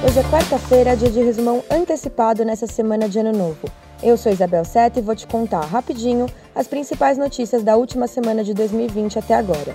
[0.00, 3.68] Hoje é quarta-feira, dia de resumão antecipado nessa semana de Ano Novo.
[4.00, 8.44] Eu sou Isabel Seta e vou te contar rapidinho as principais notícias da última semana
[8.44, 9.74] de 2020 até agora.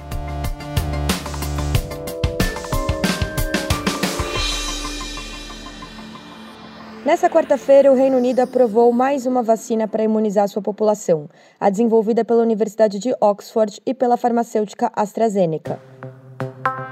[7.06, 11.30] Nessa quarta-feira, o Reino Unido aprovou mais uma vacina para imunizar sua população,
[11.60, 15.82] a desenvolvida pela Universidade de Oxford e pela farmacêutica AstraZeneca.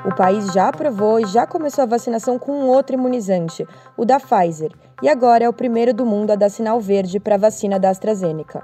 [0.04, 4.20] O país já aprovou e já começou a vacinação com um outro imunizante, o da
[4.20, 7.80] Pfizer, e agora é o primeiro do mundo a dar sinal verde para a vacina
[7.80, 8.64] da AstraZeneca.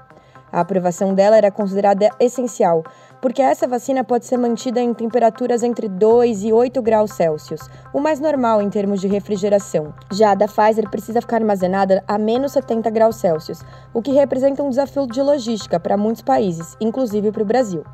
[0.50, 2.82] A aprovação dela era considerada essencial,
[3.20, 7.60] porque essa vacina pode ser mantida em temperaturas entre 2 e 8 graus Celsius,
[7.92, 9.94] o mais normal em termos de refrigeração.
[10.12, 13.62] Já a da Pfizer precisa ficar armazenada a menos 70 graus Celsius,
[13.94, 17.84] o que representa um desafio de logística para muitos países, inclusive para o Brasil.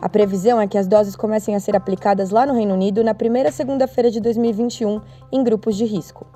[0.00, 3.14] A previsão é que as doses comecem a ser aplicadas lá no Reino Unido na
[3.14, 5.00] primeira segunda-feira de 2021,
[5.32, 6.26] em grupos de risco.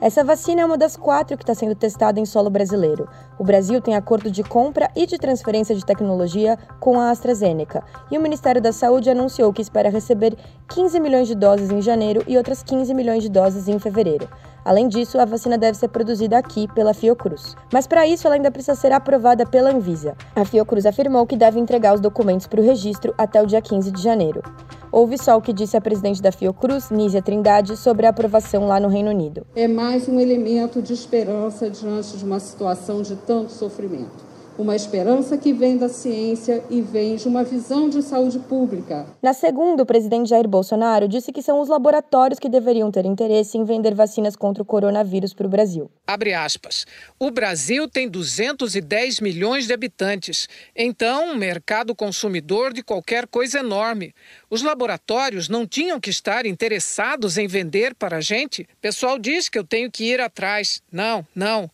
[0.00, 3.08] Essa vacina é uma das quatro que está sendo testada em solo brasileiro.
[3.38, 8.18] O Brasil tem acordo de compra e de transferência de tecnologia com a AstraZeneca, e
[8.18, 10.36] o Ministério da Saúde anunciou que espera receber
[10.68, 14.28] 15 milhões de doses em janeiro e outras 15 milhões de doses em fevereiro.
[14.64, 17.56] Além disso, a vacina deve ser produzida aqui pela Fiocruz.
[17.72, 20.16] Mas para isso, ela ainda precisa ser aprovada pela Anvisa.
[20.36, 23.90] A Fiocruz afirmou que deve entregar os documentos para o registro até o dia 15
[23.90, 24.42] de janeiro.
[24.90, 28.78] Ouve só o que disse a presidente da Fiocruz, Nízia Trindade, sobre a aprovação lá
[28.78, 29.46] no Reino Unido.
[29.56, 35.38] É mais um elemento de esperança diante de uma situação de tanto sofrimento uma esperança
[35.38, 39.06] que vem da ciência e vem de uma visão de saúde pública.
[39.22, 43.56] Na segunda, o presidente Jair Bolsonaro disse que são os laboratórios que deveriam ter interesse
[43.56, 45.90] em vender vacinas contra o coronavírus para o Brasil.
[46.06, 46.86] Abre aspas.
[47.18, 54.14] O Brasil tem 210 milhões de habitantes, então um mercado consumidor de qualquer coisa enorme.
[54.50, 58.62] Os laboratórios não tinham que estar interessados em vender para a gente?
[58.62, 60.82] O pessoal diz que eu tenho que ir atrás.
[60.90, 61.70] Não, não.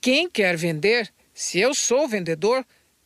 [0.00, 2.64] Quem quer vender se eu sou vendedor,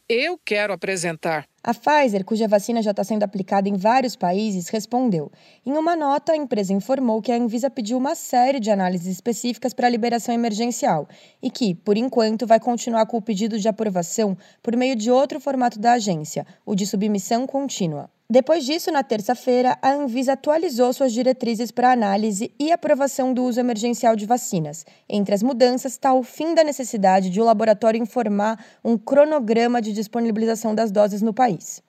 [0.09, 1.49] eu quero apresentar.
[1.65, 5.33] A Pfizer, cuja vacina já está sendo aplicada em vários países, respondeu.
[5.67, 9.75] Em uma nota, a empresa informou que a Anvisa pediu uma série de análises específicas
[9.75, 11.09] para a liberação emergencial
[11.43, 15.41] e que, por enquanto, vai continuar com o pedido de aprovação por meio de outro
[15.41, 18.09] formato da agência, o de submissão contínua.
[18.33, 23.59] Depois disso, na terça-feira, a Anvisa atualizou suas diretrizes para análise e aprovação do uso
[23.59, 24.87] emergencial de vacinas.
[25.09, 29.93] Entre as mudanças está o fim da necessidade de o laboratório informar um cronograma de
[29.93, 31.83] disponibilização das doses no país.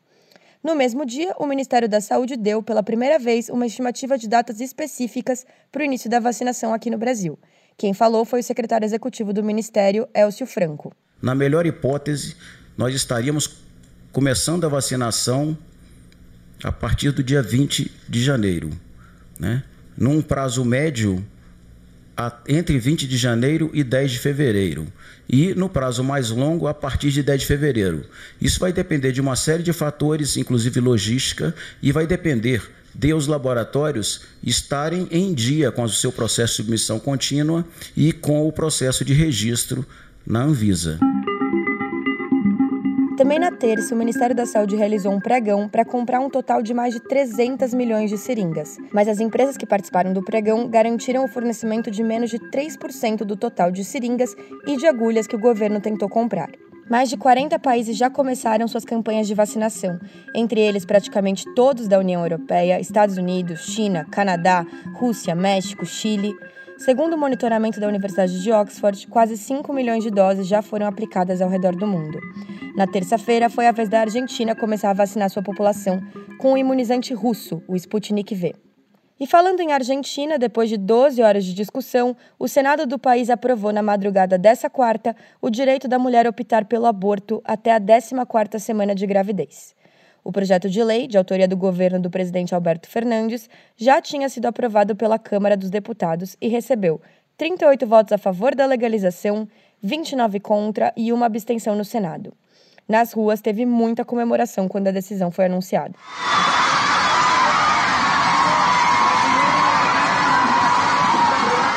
[0.63, 4.59] No mesmo dia, o Ministério da Saúde deu, pela primeira vez, uma estimativa de datas
[4.59, 7.37] específicas para o início da vacinação aqui no Brasil.
[7.77, 10.91] Quem falou foi o secretário executivo do Ministério, Elcio Franco.
[11.21, 12.35] Na melhor hipótese,
[12.75, 13.61] nós estaríamos
[14.11, 15.55] começando a vacinação
[16.63, 18.69] a partir do dia 20 de janeiro,
[19.39, 19.63] né?
[19.97, 21.23] num prazo médio
[22.47, 24.87] entre 20 de janeiro e 10 de fevereiro.
[25.27, 28.05] E no prazo mais longo, a partir de 10 de fevereiro.
[28.39, 32.61] Isso vai depender de uma série de fatores, inclusive logística, e vai depender
[32.93, 38.45] de os laboratórios estarem em dia com o seu processo de submissão contínua e com
[38.47, 39.85] o processo de registro
[40.27, 40.99] na Anvisa.
[43.21, 46.73] Também na terça, o Ministério da Saúde realizou um pregão para comprar um total de
[46.73, 48.79] mais de 300 milhões de seringas.
[48.91, 53.37] Mas as empresas que participaram do pregão garantiram o fornecimento de menos de 3% do
[53.37, 56.49] total de seringas e de agulhas que o governo tentou comprar.
[56.89, 59.99] Mais de 40 países já começaram suas campanhas de vacinação,
[60.33, 64.65] entre eles praticamente todos da União Europeia, Estados Unidos, China, Canadá,
[64.95, 66.33] Rússia, México, Chile.
[66.75, 71.39] Segundo o monitoramento da Universidade de Oxford, quase 5 milhões de doses já foram aplicadas
[71.39, 72.19] ao redor do mundo.
[72.75, 76.01] Na terça-feira, foi a vez da Argentina começar a vacinar sua população
[76.39, 78.55] com o imunizante russo, o Sputnik V.
[79.19, 83.73] E falando em Argentina, depois de 12 horas de discussão, o Senado do país aprovou
[83.73, 88.95] na madrugada dessa quarta o direito da mulher optar pelo aborto até a 14ª semana
[88.95, 89.75] de gravidez.
[90.23, 94.45] O projeto de lei, de autoria do governo do presidente Alberto Fernandes, já tinha sido
[94.45, 97.01] aprovado pela Câmara dos Deputados e recebeu
[97.37, 99.47] 38 votos a favor da legalização,
[99.81, 102.33] 29 contra e uma abstenção no Senado.
[102.87, 105.93] Nas ruas, teve muita comemoração quando a decisão foi anunciada.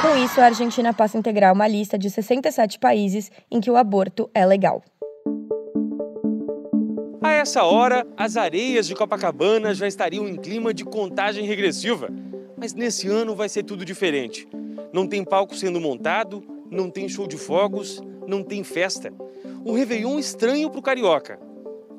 [0.02, 3.76] Com isso, a Argentina passa a integrar uma lista de 67 países em que o
[3.76, 4.82] aborto é legal.
[7.22, 12.10] A essa hora, as areias de Copacabana já estariam em clima de contagem regressiva.
[12.56, 14.46] Mas nesse ano vai ser tudo diferente.
[14.92, 19.12] Não tem palco sendo montado, não tem show de fogos, não tem festa.
[19.66, 21.38] Um Réveillon estranho para o carioca,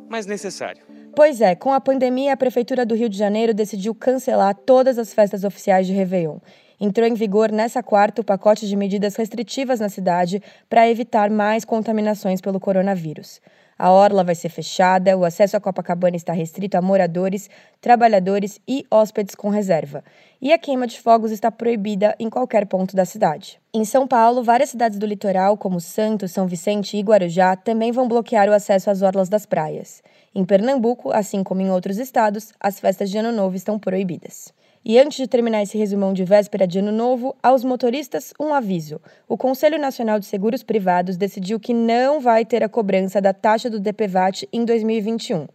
[0.08, 0.84] mas necessário.
[1.16, 5.14] Pois é, com a pandemia, a Prefeitura do Rio de Janeiro decidiu cancelar todas as
[5.14, 6.38] festas oficiais de Réveillon.
[6.80, 11.64] Entrou em vigor nessa quarta o pacote de medidas restritivas na cidade para evitar mais
[11.64, 13.42] contaminações pelo coronavírus.
[13.78, 17.50] A orla vai ser fechada, o acesso à Copacabana está restrito a moradores,
[17.82, 20.02] trabalhadores e hóspedes com reserva.
[20.42, 23.60] E a queima de fogos está proibida em qualquer ponto da cidade.
[23.74, 28.08] Em São Paulo, várias cidades do litoral, como Santos, São Vicente e Guarujá, também vão
[28.08, 30.02] bloquear o acesso às orlas das praias.
[30.34, 34.54] Em Pernambuco, assim como em outros estados, as festas de Ano Novo estão proibidas.
[34.88, 39.02] E antes de terminar esse resumão de véspera de Ano Novo, aos motoristas, um aviso.
[39.28, 43.68] O Conselho Nacional de Seguros Privados decidiu que não vai ter a cobrança da taxa
[43.68, 45.48] do DPVAT em 2021.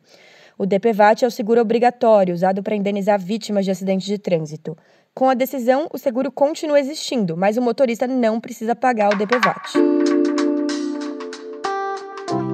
[0.59, 4.77] O DPVAT é o seguro obrigatório usado para indenizar vítimas de acidentes de trânsito.
[5.15, 9.75] Com a decisão, o seguro continua existindo, mas o motorista não precisa pagar o DPVAT.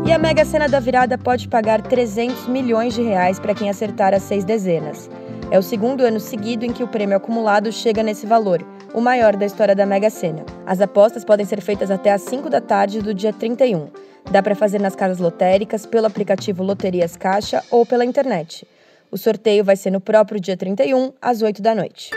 [0.07, 4.13] E a Mega Sena da Virada pode pagar 300 milhões de reais para quem acertar
[4.13, 5.09] as seis dezenas.
[5.49, 9.37] É o segundo ano seguido em que o prêmio acumulado chega nesse valor, o maior
[9.37, 10.45] da história da Mega Sena.
[10.67, 13.89] As apostas podem ser feitas até às 5 da tarde do dia 31.
[14.29, 18.67] Dá para fazer nas casas lotéricas, pelo aplicativo Loterias Caixa ou pela internet.
[19.09, 22.11] O sorteio vai ser no próprio dia 31, às 8 da noite.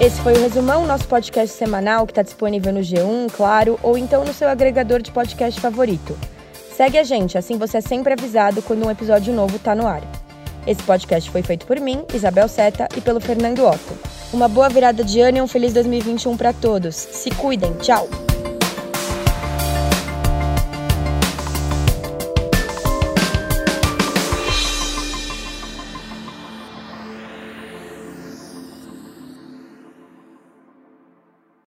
[0.00, 4.24] Esse foi o Resumão, nosso podcast semanal que está disponível no G1, claro, ou então
[4.24, 6.16] no seu agregador de podcast favorito.
[6.78, 10.00] Segue a gente, assim você é sempre avisado quando um episódio novo está no ar.
[10.64, 13.98] Esse podcast foi feito por mim, Isabel Seta, e pelo Fernando Otto.
[14.32, 16.94] Uma boa virada de ano e um feliz 2021 para todos.
[16.94, 18.27] Se cuidem, tchau!